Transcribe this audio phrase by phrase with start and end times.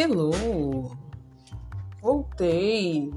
[0.00, 0.96] Hello!
[2.00, 3.12] Voltei!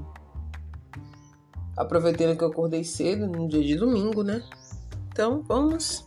[1.76, 4.42] Aproveitando que eu acordei cedo no dia de domingo, né?
[5.06, 6.04] Então vamos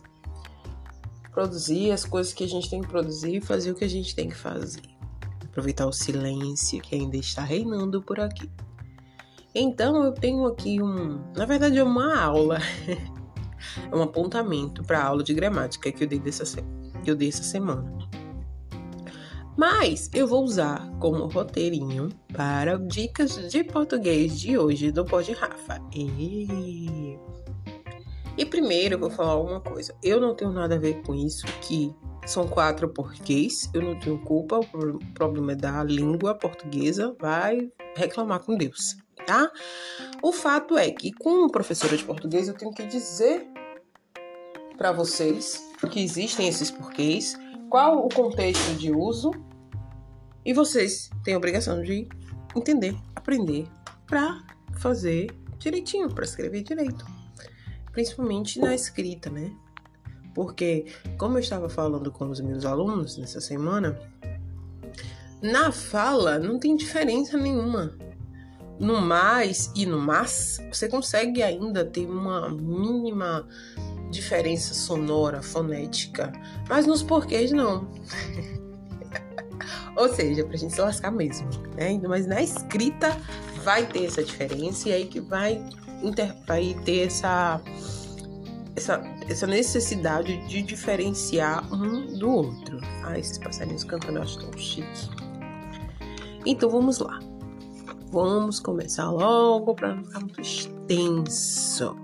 [1.32, 4.14] produzir as coisas que a gente tem que produzir e fazer o que a gente
[4.14, 4.82] tem que fazer.
[5.46, 8.50] Aproveitar o silêncio que ainda está reinando por aqui.
[9.54, 12.58] Então eu tenho aqui um, na verdade é uma aula,
[13.90, 16.62] é um apontamento para a aula de gramática que eu dei dessa
[17.02, 17.96] que eu dei essa semana.
[19.56, 25.80] Mas eu vou usar como roteirinho para dicas de português de hoje do Pod Rafa.
[25.94, 27.18] E...
[28.36, 29.94] e primeiro eu vou falar uma coisa.
[30.02, 31.90] Eu não tenho nada a ver com isso, que
[32.26, 33.70] são quatro porquês.
[33.72, 34.60] Eu não tenho culpa.
[34.60, 37.16] O problema é da língua portuguesa.
[37.18, 39.50] Vai reclamar com Deus, tá?
[40.22, 43.48] O fato é que, como professora de português, eu tenho que dizer
[44.76, 47.38] para vocês que existem esses porquês
[47.70, 49.30] qual o contexto de uso
[50.46, 52.08] e vocês têm a obrigação de
[52.54, 53.66] entender, aprender
[54.06, 54.44] para
[54.78, 55.26] fazer
[55.58, 57.04] direitinho, para escrever direito,
[57.90, 59.52] principalmente na escrita, né?
[60.32, 60.86] Porque,
[61.18, 63.98] como eu estava falando com os meus alunos nessa semana,
[65.42, 67.98] na fala não tem diferença nenhuma.
[68.78, 73.48] No mais e no mas, você consegue ainda ter uma mínima
[74.12, 76.30] diferença sonora, fonética,
[76.68, 77.90] mas nos porquês não.
[79.96, 82.00] Ou seja, pra gente se lascar mesmo, né?
[82.06, 83.16] Mas na escrita
[83.64, 85.62] vai ter essa diferença e aí que vai,
[86.02, 86.34] inter...
[86.46, 87.60] vai ter essa,
[88.74, 92.78] essa, essa necessidade de diferenciar um do outro.
[93.04, 95.10] Ah, esses passarinhos cantando eu acho tão chique.
[96.44, 97.18] Então vamos lá.
[98.12, 101.96] Vamos começar logo para não ficar muito extenso.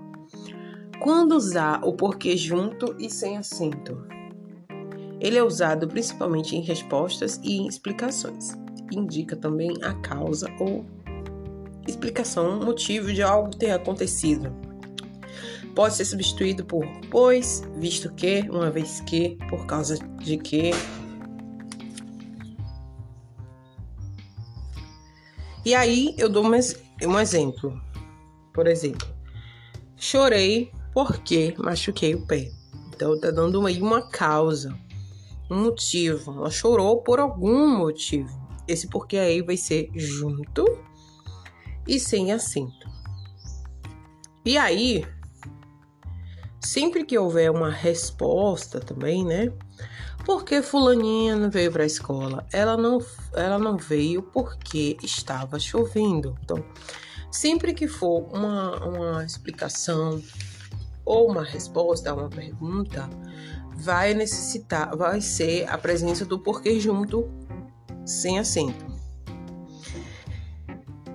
[1.01, 4.12] Quando usar o porquê junto e sem acento?
[5.23, 8.49] Ele é usado principalmente em respostas e em explicações.
[8.91, 10.85] Indica também a causa ou
[11.87, 14.53] explicação, motivo de algo ter acontecido.
[15.73, 20.71] Pode ser substituído por pois, visto que, uma vez que, por causa de que.
[25.65, 26.53] E aí eu dou um
[27.19, 27.81] exemplo.
[28.53, 29.07] Por exemplo,
[29.95, 32.51] chorei porque machuquei o pé.
[32.93, 34.77] Então tá dando aí uma causa,
[35.49, 36.31] um motivo.
[36.31, 38.41] Ela chorou por algum motivo.
[38.67, 40.65] Esse porquê aí vai ser junto
[41.87, 42.87] e sem acento.
[44.45, 45.05] E aí,
[46.59, 49.51] sempre que houver uma resposta também, né?
[50.25, 52.45] Porque fulaninha não veio para a escola?
[52.51, 52.99] Ela não,
[53.33, 56.37] ela não veio porque estava chovendo.
[56.41, 56.63] Então,
[57.29, 60.21] sempre que for uma, uma explicação
[61.05, 63.09] ou uma resposta a uma pergunta,
[63.83, 67.29] vai necessitar, vai ser a presença do porquê junto,
[68.05, 68.85] sem acento.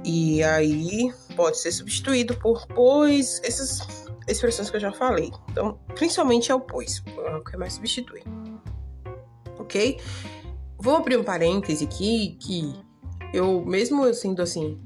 [0.04, 5.32] E aí pode ser substituído por pois, essas expressões que eu já falei.
[5.50, 8.22] Então, principalmente é o pois, é o que mais substitui.
[9.58, 9.98] Ok?
[10.78, 12.74] Vou abrir um parêntese aqui que
[13.32, 14.78] eu, mesmo sendo assim,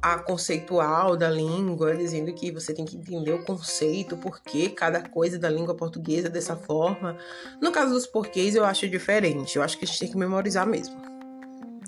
[0.00, 5.00] a conceitual da língua, dizendo que você tem que entender o conceito, por que cada
[5.00, 7.16] coisa da língua portuguesa dessa forma.
[7.60, 9.56] No caso dos porquês, eu acho diferente.
[9.56, 10.96] Eu acho que a gente tem que memorizar mesmo.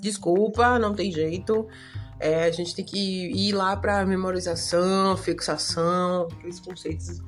[0.01, 1.67] Desculpa, não tem jeito.
[2.19, 7.21] É, a gente tem que ir lá para memorização, fixação, aqueles conceitos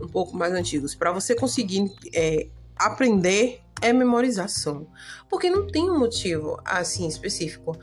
[0.00, 0.94] um pouco mais antigos.
[0.94, 4.86] Para você conseguir é, aprender, é memorização.
[5.28, 7.76] Porque não tem um motivo assim específico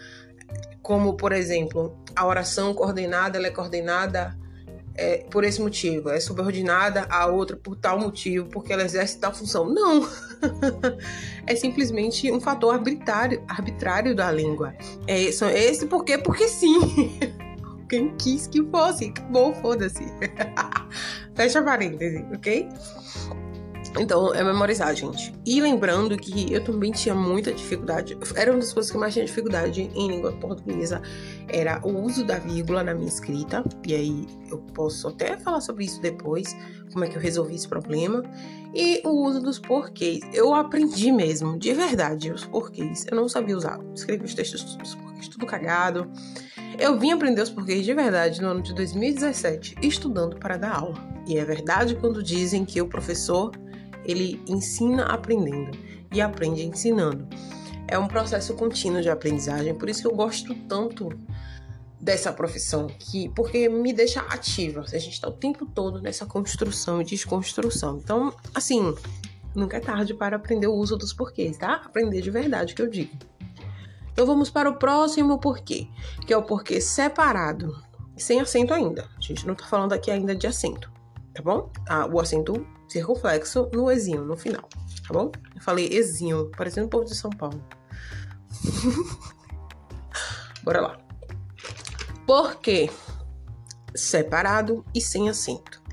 [0.86, 4.38] como por exemplo, a oração coordenada, ela é coordenada
[4.94, 9.34] é, por esse motivo, é subordinada a outra por tal motivo, porque ela exerce tal
[9.34, 9.68] função.
[9.68, 10.08] Não!
[11.48, 14.76] é simplesmente um fator arbitrário, arbitrário da língua.
[15.08, 16.80] É esse porque, porque sim.
[17.90, 20.06] Quem quis que fosse, acabou, foda-se.
[21.34, 22.70] Fecha parêntese, ok?
[24.00, 25.34] Então, é memorizar, gente.
[25.46, 28.18] E lembrando que eu também tinha muita dificuldade.
[28.36, 31.02] Era uma das coisas que eu mais tinha dificuldade em língua portuguesa.
[31.48, 33.64] Era o uso da vírgula na minha escrita.
[33.88, 36.56] E aí eu posso até falar sobre isso depois.
[36.92, 38.24] Como é que eu resolvi esse problema.
[38.74, 40.20] E o uso dos porquês.
[40.34, 43.06] Eu aprendi mesmo, de verdade, os porquês.
[43.10, 43.80] Eu não sabia usar.
[43.94, 46.12] Escrevi os textos dos porquês tudo cagado.
[46.78, 50.96] Eu vim aprender os porquês de verdade no ano de 2017, estudando para dar aula.
[51.28, 53.52] E é verdade quando dizem que o professor
[54.06, 55.78] ele ensina aprendendo
[56.12, 57.28] e aprende ensinando.
[57.88, 61.10] É um processo contínuo de aprendizagem, por isso que eu gosto tanto
[62.00, 64.82] dessa profissão, que porque me deixa ativa.
[64.82, 68.00] A gente está o tempo todo nessa construção e desconstrução.
[68.04, 68.94] Então, assim,
[69.56, 71.82] nunca é tarde para aprender o uso dos porquês, tá?
[71.86, 73.12] Aprender de verdade que eu digo.
[74.12, 75.88] Então vamos para o próximo porquê,
[76.26, 77.76] que é o porquê separado,
[78.16, 79.10] sem acento ainda.
[79.18, 80.90] A gente não tá falando aqui ainda de acento,
[81.36, 81.70] tá bom?
[81.88, 84.68] Ah, o acento circunflexo no ezinho, no final,
[85.08, 85.32] tá bom?
[85.54, 87.62] Eu falei ezinho, parecendo o povo de São Paulo.
[90.64, 90.98] Bora lá.
[92.26, 92.90] Porquê
[93.94, 95.84] separado e sem acento.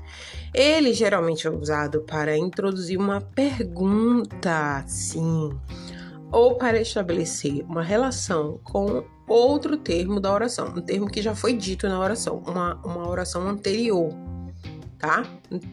[0.53, 5.49] Ele geralmente é usado para introduzir uma pergunta, sim,
[6.31, 11.53] ou para estabelecer uma relação com outro termo da oração, um termo que já foi
[11.53, 14.13] dito na oração, uma, uma oração anterior,
[15.03, 15.25] tá?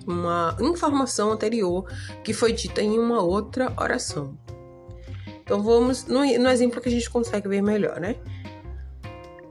[0.08, 1.88] Uma informação anterior
[2.24, 4.36] que foi dita em uma outra oração.
[5.40, 8.16] Então vamos no, no exemplo que a gente consegue ver melhor, né?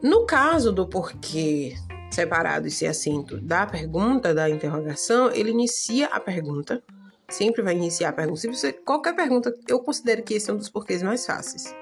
[0.04, 1.78] No caso do porquê
[2.12, 6.84] separado e sem acento da pergunta, da interrogação, ele inicia a pergunta.
[7.30, 8.42] Sempre vai iniciar a pergunta.
[8.42, 11.74] Se você, qualquer pergunta, eu considero que esse é um dos porquês mais fáceis.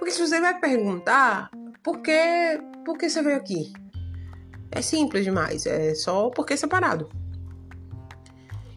[0.00, 1.48] Porque se você vai perguntar,
[1.84, 2.12] por que,
[2.84, 3.72] por que você veio aqui?
[4.70, 7.08] É simples demais, é só porque separado.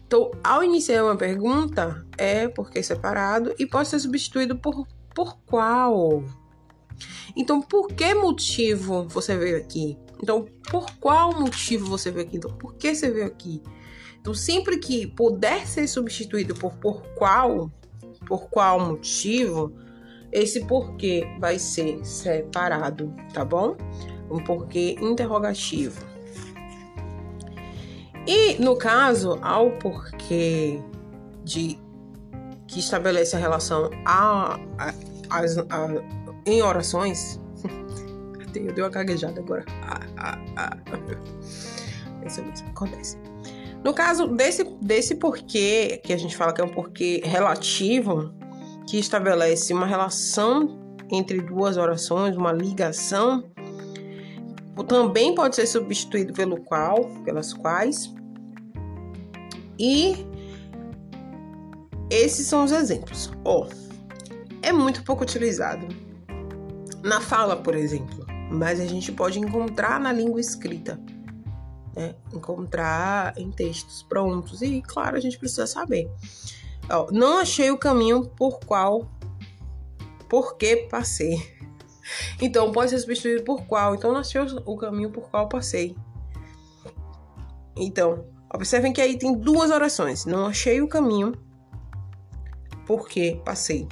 [0.06, 6.24] Então, ao iniciar uma pergunta, é porque separado e pode ser substituído por por qual.
[7.36, 9.96] Então, por que motivo você veio aqui?
[10.22, 12.36] Então, por qual motivo você veio aqui?
[12.36, 13.62] Então, por que você veio aqui?
[14.20, 17.70] Então, sempre que puder ser substituído por por qual,
[18.26, 19.72] por qual motivo,
[20.32, 23.76] esse porquê vai ser separado, tá bom?
[24.30, 26.02] Um porquê interrogativo.
[28.26, 30.80] E no caso, ao porquê
[31.42, 31.78] de
[32.66, 34.94] que estabelece a relação a, a,
[35.30, 35.44] a, a
[36.46, 37.40] em orações,
[38.54, 39.64] eu dei uma gaguejada agora.
[42.26, 43.18] Isso mesmo, acontece.
[43.84, 48.32] No caso desse, desse porquê, que a gente fala que é um porquê relativo,
[48.88, 50.80] que estabelece uma relação
[51.10, 53.44] entre duas orações, uma ligação,
[54.82, 58.12] também pode ser substituído pelo qual, pelas quais.
[59.78, 60.26] E
[62.10, 63.30] esses são os exemplos.
[63.44, 63.66] Oh,
[64.62, 65.86] é muito pouco utilizado
[67.02, 68.24] na fala, por exemplo
[68.54, 71.00] mas a gente pode encontrar na língua escrita,
[71.94, 72.14] né?
[72.32, 74.62] encontrar em textos prontos.
[74.62, 76.10] E, claro, a gente precisa saber.
[77.10, 79.10] Não achei o caminho por qual,
[80.28, 81.36] por que passei.
[82.40, 83.94] Então, pode ser substituído por qual.
[83.94, 85.96] Então, achei o caminho por qual passei.
[87.76, 90.24] Então, observem que aí tem duas orações.
[90.24, 91.32] Não achei o caminho
[92.86, 93.88] por que passei.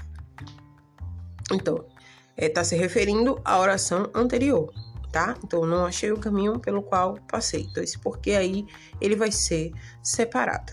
[1.53, 1.91] Então, está
[2.37, 4.73] é, tá se referindo à oração anterior,
[5.11, 5.37] tá?
[5.44, 7.67] Então, não achei o caminho pelo qual passei.
[7.70, 8.67] Então, esse porquê aí,
[9.00, 9.73] ele vai ser
[10.03, 10.73] separado.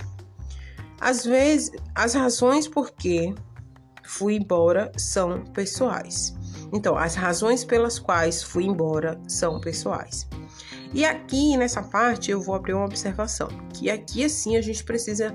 [1.00, 3.34] Às vezes, as razões por que
[4.04, 6.36] fui embora são pessoais.
[6.71, 10.27] Então, as razões pelas quais fui embora são pessoais.
[10.94, 15.33] E aqui nessa parte eu vou abrir uma observação, que aqui assim a gente precisa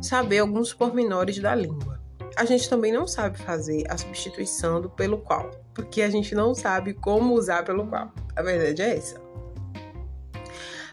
[0.00, 2.02] saber alguns pormenores da língua
[2.36, 6.54] a gente também não sabe fazer a substituição do pelo qual, porque a gente não
[6.54, 8.12] sabe como usar pelo qual.
[8.34, 9.20] A verdade é essa.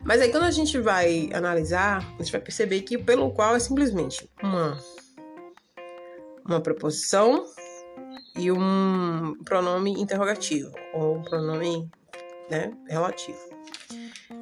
[0.03, 3.59] Mas aí quando a gente vai analisar, a gente vai perceber que pelo qual é
[3.59, 4.77] simplesmente uma
[6.45, 7.45] uma preposição
[8.35, 11.89] e um pronome interrogativo ou um pronome,
[12.49, 13.37] né, relativo.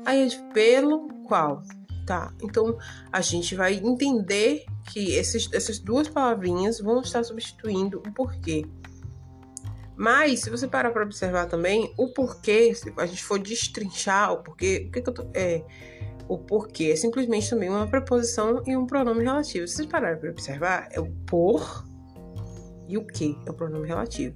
[0.06, 1.62] Aí gente pelo qual
[2.08, 2.78] Tá, então
[3.12, 8.66] a gente vai entender que esses, essas duas palavrinhas vão estar substituindo o porquê.
[9.94, 14.38] Mas, se você parar para observar também, o porquê, se a gente for destrinchar o
[14.42, 15.28] porquê, o que, que eu tô.
[15.34, 15.66] É,
[16.30, 19.68] o porquê é simplesmente também uma preposição e um pronome relativo.
[19.68, 21.87] Se vocês pararem para observar, é o por
[22.88, 24.36] e o que é o pronome relativo.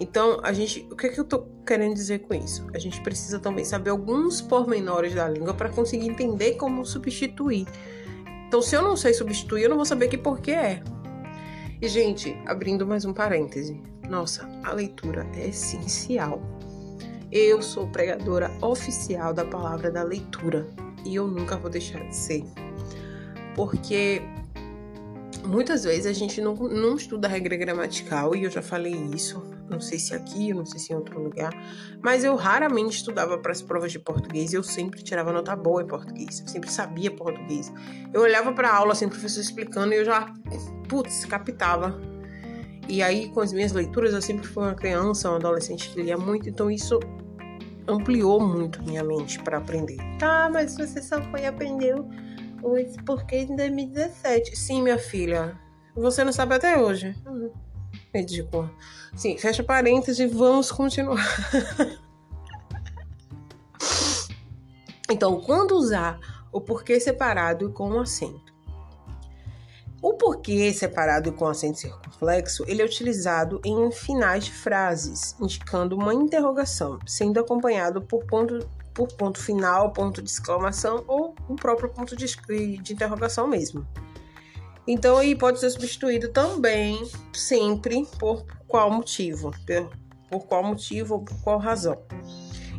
[0.00, 2.66] Então, a gente, o que, é que eu tô querendo dizer com isso?
[2.74, 7.66] A gente precisa também saber alguns pormenores da língua para conseguir entender como substituir.
[8.46, 10.82] Então, se eu não sei substituir, eu não vou saber que porquê é.
[11.80, 13.80] E, gente, abrindo mais um parêntese.
[14.08, 16.40] Nossa, a leitura é essencial.
[17.30, 20.66] Eu sou pregadora oficial da palavra da leitura
[21.04, 22.44] e eu nunca vou deixar de ser.
[23.54, 24.22] Porque
[25.46, 29.80] muitas vezes a gente não, não estuda regra gramatical, e eu já falei isso, não
[29.80, 31.52] sei se aqui, não sei se em outro lugar,
[32.02, 35.86] mas eu raramente estudava para as provas de português eu sempre tirava nota boa em
[35.86, 37.72] português, eu sempre sabia português.
[38.12, 40.32] Eu olhava para a aula, assim, o professor explicando e eu já,
[40.88, 41.98] putz, captava.
[42.88, 46.16] E aí, com as minhas leituras, eu sempre fui uma criança, uma adolescente que lia
[46.16, 47.00] muito, então isso
[47.88, 49.96] ampliou muito minha mente para aprender.
[50.18, 51.94] Tá, mas você só foi aprender
[52.72, 54.56] os porquês em 2017.
[54.56, 55.58] Sim, minha filha.
[55.94, 57.14] Você não sabe até hoje.
[57.26, 57.50] Uhum.
[58.14, 58.70] ridículo.
[59.14, 61.24] Sim, fecha parênteses, vamos continuar.
[65.10, 66.18] então, quando usar
[66.52, 68.54] o porquê separado com acento?
[70.02, 76.12] O porquê separado com acento circunflexo, ele é utilizado em finais de frases, indicando uma
[76.12, 82.16] interrogação, sendo acompanhado por ponto, por ponto final, ponto de exclamação ou o próprio ponto
[82.16, 82.26] de,
[82.78, 83.86] de interrogação mesmo.
[84.86, 89.50] Então, aí pode ser substituído também, sempre, por qual motivo,
[90.30, 92.00] por qual motivo ou por qual razão.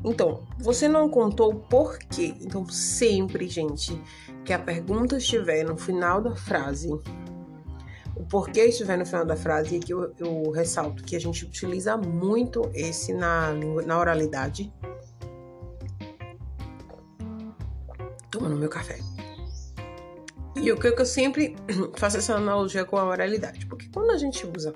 [0.06, 2.34] Então, você não contou por quê.
[2.40, 4.02] Então, sempre, gente,
[4.46, 6.90] que a pergunta estiver no final da frase,
[8.16, 11.44] o porquê estiver no final da frase, e aqui eu, eu ressalto que a gente
[11.44, 13.54] utiliza muito esse na,
[13.86, 14.72] na oralidade.
[18.48, 19.00] No meu café.
[20.56, 21.56] E o que eu sempre
[21.98, 24.74] faço essa analogia com a oralidade, porque quando a gente usa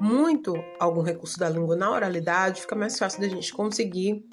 [0.00, 4.24] muito algum recurso da língua na oralidade, fica mais fácil da gente conseguir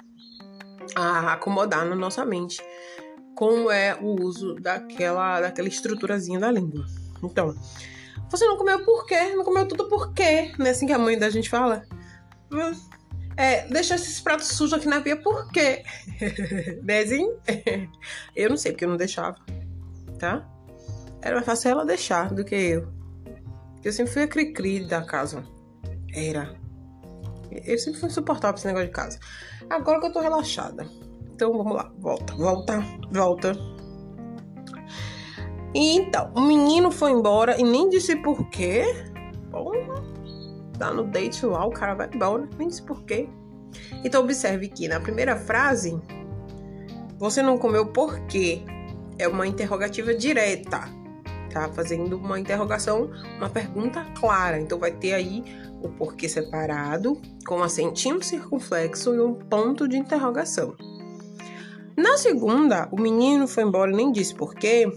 [0.94, 2.62] acomodar na nossa mente
[3.34, 6.84] como é o uso daquela, daquela estruturazinha da língua.
[7.22, 7.54] Então,
[8.30, 9.34] você não comeu por quê?
[9.34, 10.52] Não comeu tudo por quê?
[10.58, 11.84] Não é assim que a mãe da gente fala?
[13.36, 15.84] É, deixa esses pratos sujos aqui na pia por quê?
[16.82, 17.38] Dezinho?
[18.34, 19.36] Eu não sei porque eu não deixava,
[20.18, 20.48] tá?
[21.20, 22.88] Era mais fácil ela deixar do que eu.
[23.84, 25.44] Eu sempre fui a cri-cri da casa.
[26.14, 26.54] Era.
[27.50, 29.18] Eu sempre fui insuportável esse negócio de casa.
[29.68, 30.88] Agora que eu tô relaxada.
[31.34, 33.52] Então vamos lá, volta, volta, volta.
[35.74, 38.84] Então, o menino foi embora e nem disse por quê.
[40.78, 43.28] Tá no date lá, o cara vai embora, nem disse por quê.
[44.04, 45.98] Então observe que na primeira frase,
[47.18, 48.62] você não comeu por quê?
[49.18, 50.88] É uma interrogativa direta,
[51.50, 51.68] tá?
[51.72, 54.60] Fazendo uma interrogação, uma pergunta clara.
[54.60, 55.42] Então vai ter aí
[55.82, 60.74] o porquê separado, com acentinho circunflexo e um ponto de interrogação.
[61.96, 64.92] Na segunda, o menino foi embora e nem disse porquê.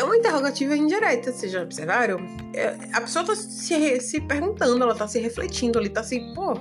[0.00, 2.20] É uma interrogativa indireta, vocês já observaram?
[2.54, 6.54] É, a pessoa tá se, se perguntando, ela tá se refletindo, ali tá assim, pô,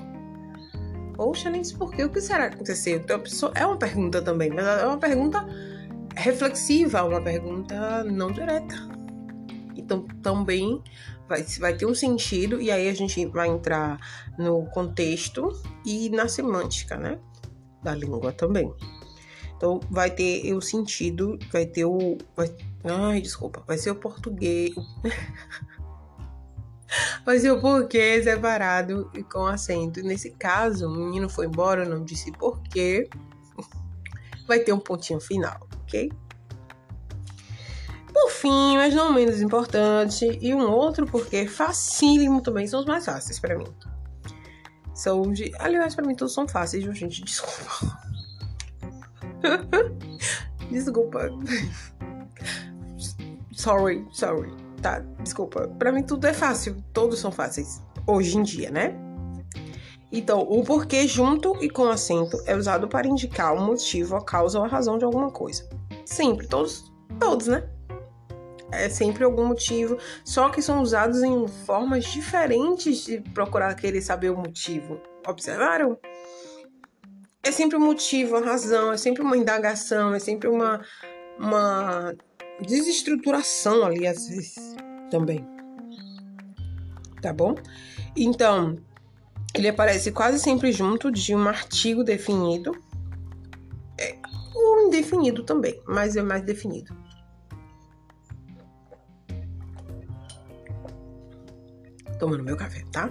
[1.15, 2.98] poxa, nem disse porquê, o que será que aconteceu?
[2.98, 5.48] Então, a pessoa, é uma pergunta também, mas é uma pergunta
[6.17, 8.75] reflexiva, uma pergunta não direta.
[9.77, 10.84] Então, também
[11.25, 14.01] vai, vai ter um sentido, e aí a gente vai entrar
[14.38, 15.50] no contexto
[15.86, 17.17] e na semântica, né?
[17.81, 18.69] Da língua também.
[19.60, 22.18] Então, vai ter o sentido, vai ter o.
[22.34, 22.50] Vai,
[22.86, 24.74] ai, desculpa, vai ser o português.
[27.25, 30.01] vai ser o porquê separado e com acento.
[30.01, 33.10] Nesse caso, o menino foi embora, não disse porquê.
[34.48, 36.12] Vai ter um pontinho final, ok?
[38.12, 43.06] Por fim, mas não menos importante, e um outro porque facílimo também, são os mais
[43.06, 43.68] fáceis para mim.
[44.96, 45.51] São de.
[45.60, 47.24] Aliás, para mim todos são fáceis, gente?
[47.24, 47.99] Desculpa.
[50.72, 51.29] desculpa.
[53.51, 54.51] sorry, sorry.
[54.81, 55.67] Tá, desculpa.
[55.79, 57.81] Para mim tudo é fácil, todos são fáceis.
[58.08, 58.96] Hoje em dia, né?
[60.12, 64.58] Então, o porquê junto e com acento é usado para indicar o motivo, a causa
[64.58, 65.69] ou a razão de alguma coisa.
[66.03, 67.69] Sempre, todos, todos, né?
[68.72, 74.29] é sempre algum motivo, só que são usados em formas diferentes de procurar querer saber
[74.29, 75.00] o motivo.
[75.27, 75.98] Observaram?
[77.41, 80.81] É sempre um motivo, a razão, é sempre uma indagação, é sempre uma,
[81.39, 82.13] uma
[82.62, 84.75] desestruturação ali, às vezes,
[85.10, 85.46] também.
[87.22, 87.55] Tá bom?
[88.15, 88.77] Então,
[89.55, 92.72] ele aparece quase sempre junto de um artigo definido,
[93.98, 94.17] é,
[94.53, 96.93] ou indefinido também, mas é mais definido.
[102.19, 103.10] tomando meu café, tá?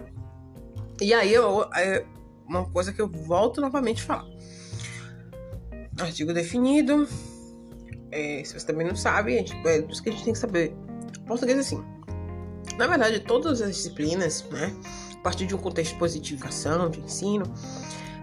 [1.01, 2.05] E aí, eu, é
[2.49, 4.27] uma coisa que eu volto novamente a falar.
[6.01, 7.07] Artigo definido.
[8.11, 10.75] É, se você também não sabe, é isso que a gente tem que saber.
[11.27, 11.85] Português assim.
[12.77, 14.75] Na verdade, todas as disciplinas, né?
[15.15, 17.45] A partir de um contexto de positivação, de ensino,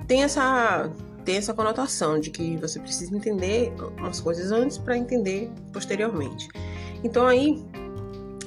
[0.08, 0.90] tem essa
[1.26, 6.48] tem essa conotação de que você precisa entender umas coisas antes para entender posteriormente.
[7.04, 7.66] Então aí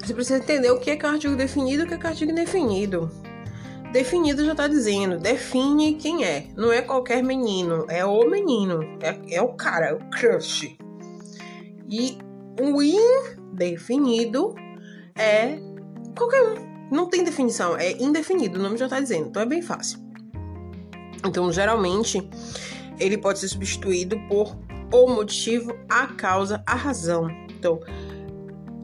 [0.01, 1.99] você precisa entender o que é, que é um artigo definido e o que é,
[1.99, 3.11] que é um artigo indefinido.
[3.93, 6.49] Definido já está dizendo, define quem é.
[6.57, 10.77] Não é qualquer menino, é o menino, é, é o cara, é o crush.
[11.89, 12.19] E
[12.61, 14.55] o indefinido
[15.17, 15.59] é
[16.17, 16.69] qualquer um.
[16.91, 19.99] Não tem definição, é indefinido, o nome já está dizendo, então é bem fácil.
[21.27, 22.29] Então, geralmente,
[22.99, 24.57] ele pode ser substituído por
[24.93, 27.29] o motivo, a causa, a razão.
[27.51, 27.81] Então,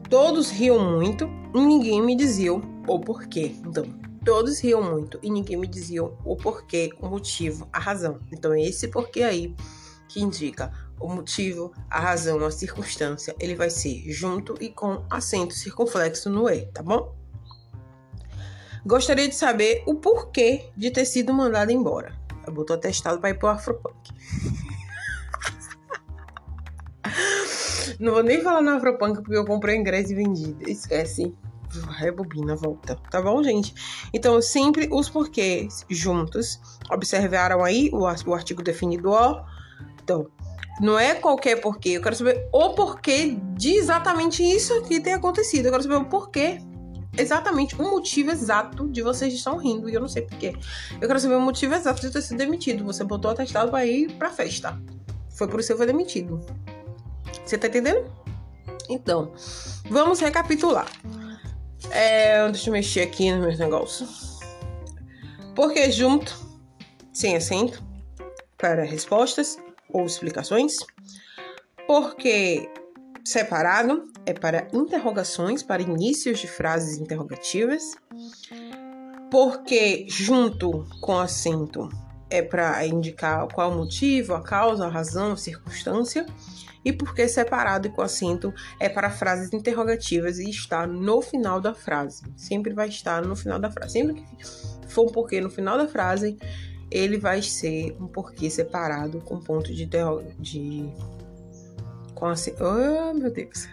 [0.09, 3.55] Todos riam muito e ninguém me dizia o porquê.
[3.65, 3.85] Então,
[4.25, 8.19] todos riam muito e ninguém me dizia o porquê, o motivo, a razão.
[8.33, 9.55] Então, é esse porquê aí
[10.09, 15.53] que indica o motivo, a razão, a circunstância, ele vai ser junto e com acento
[15.53, 17.15] circunflexo no E, tá bom?
[18.85, 22.15] Gostaria de saber o porquê de ter sido mandado embora.
[22.45, 24.11] Eu botou atestado para ir pro Afropunk.
[27.99, 30.55] Não vou nem falar no Afropunk porque eu comprei ingresso e vendi.
[30.61, 31.33] Esquece.
[31.83, 32.95] Rebobina, volta.
[33.09, 33.73] Tá bom, gente?
[34.13, 36.59] Então, sempre os porquês juntos.
[36.91, 39.43] Observaram aí o, o artigo definido ó.
[40.03, 40.27] Então,
[40.79, 41.89] não é qualquer porquê.
[41.89, 45.65] Eu quero saber o porquê de exatamente isso que tem acontecido.
[45.65, 46.59] Eu quero saber o porquê.
[47.17, 49.89] Exatamente o motivo exato de vocês estão rindo.
[49.89, 50.53] E eu não sei porquê.
[50.99, 52.83] Eu quero saber o motivo exato de ter sido demitido.
[52.85, 54.77] Você botou atestado para ir pra festa.
[55.29, 56.39] Foi por isso que foi demitido.
[57.45, 58.11] Você tá entendendo?
[58.89, 59.31] Então,
[59.89, 60.87] vamos recapitular.
[61.91, 64.39] É, deixa eu mexer aqui nos meus negócios.
[65.55, 66.37] Porque junto,
[67.13, 67.83] sem acento,
[68.57, 69.57] para respostas
[69.89, 70.75] ou explicações.
[71.87, 72.69] Porque
[73.23, 77.95] separado é para interrogações, para inícios de frases interrogativas.
[79.31, 81.89] Porque junto com acento
[82.29, 86.25] é para indicar qual o motivo, a causa, a razão, a circunstância.
[86.85, 91.73] E porque separado e com acento é para frases interrogativas e está no final da
[91.73, 92.23] frase.
[92.37, 93.93] Sempre vai estar no final da frase.
[93.93, 96.37] Sempre que for um porquê no final da frase,
[96.91, 99.89] ele vai ser um porquê separado com ponto de,
[100.39, 100.89] de
[102.13, 102.63] com acento.
[102.63, 103.67] Oh, meu Deus!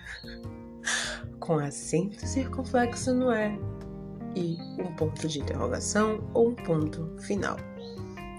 [1.39, 3.59] com acento circunflexo no é
[4.35, 7.57] e um ponto de interrogação ou um ponto final,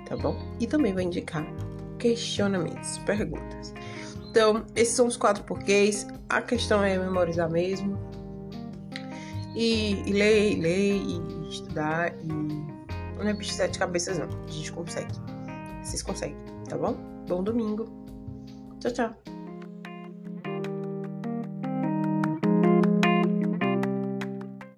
[0.08, 0.36] tá bom?
[0.60, 1.46] E também vai indicar
[2.00, 3.74] questionamentos, perguntas.
[4.34, 6.08] Então, esses são os quatro porquês.
[6.28, 8.00] A questão é memorizar mesmo.
[9.56, 14.28] E, e ler, e ler, e estudar, e não é bicho de sete cabeças, não.
[14.28, 15.14] A gente consegue.
[15.84, 16.36] Vocês conseguem,
[16.68, 16.96] tá bom?
[17.28, 17.86] Bom domingo.
[18.80, 19.33] Tchau, tchau.